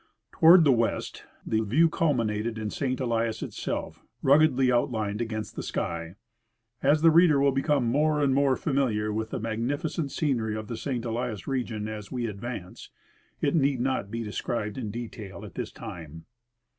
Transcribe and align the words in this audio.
Toward 0.31 0.63
the 0.63 0.71
west 0.71 1.25
the 1.45 1.61
view 1.61 1.87
culminated 1.87 2.57
in 2.57 2.71
St. 2.71 2.99
Elias 2.99 3.43
itself, 3.43 4.03
ruggedly 4.23 4.71
outlined 4.71 5.21
against 5.21 5.55
the 5.55 5.61
sky. 5.61 6.15
As 6.81 7.03
the 7.03 7.11
reader 7.11 7.39
will 7.39 7.51
become 7.51 7.85
more 7.85 8.19
and 8.19 8.33
more 8.33 8.55
familiar 8.55 9.11
Avith 9.11 9.29
the 9.29 9.39
magnificent 9.39 10.11
scenery 10.11 10.55
of 10.55 10.69
the 10.69 10.75
St. 10.75 11.05
Elias 11.05 11.45
region 11.47 11.87
as 11.87 12.11
we 12.11 12.25
advance, 12.25 12.89
it 13.41 13.53
need 13.53 13.79
not 13.79 14.09
be 14.09 14.23
described 14.23 14.75
in 14.75 14.89
detail 14.89 15.45
at 15.45 15.53
this 15.53 15.71
time. 15.71 16.25